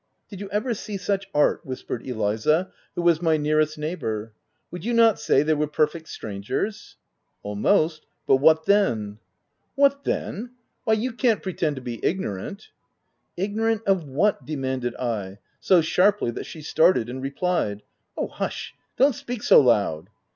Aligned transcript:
"Did 0.31 0.39
you 0.41 0.49
ever 0.49 0.73
see 0.73 0.97
such 0.97 1.27
art!" 1.31 1.61
whispered 1.63 2.03
Eliza, 2.07 2.71
who 2.95 3.03
was 3.03 3.21
my 3.21 3.37
nearest 3.37 3.77
neighbour. 3.77 4.33
"Would 4.71 4.83
you 4.83 4.93
not 4.93 5.19
say 5.19 5.43
they 5.43 5.53
were 5.53 5.67
perfect 5.67 6.07
strangers 6.07 6.95
?""Almost;— 7.43 8.07
but 8.25 8.37
what 8.37 8.65
then 8.65 9.19
?""What 9.75 10.03
then!— 10.03 10.55
why 10.85 10.93
you 10.95 11.13
can't 11.13 11.43
pretend 11.43 11.75
to 11.75 11.83
be 11.83 12.03
ignorant?' 12.03 12.69
5" 13.37 13.43
Ignorant 13.45 13.83
of 13.85 14.05
whatV 14.05 14.43
demanded 14.43 14.95
I, 14.95 15.37
so 15.59 15.81
sharply 15.81 16.31
that 16.31 16.47
she 16.47 16.63
started 16.63 17.07
and 17.07 17.21
replied, 17.21 17.83
—"Oh, 18.17 18.25
hush! 18.25 18.73
don't 18.97 19.13
speak 19.13 19.43
so 19.43 19.59
loud." 19.61 20.09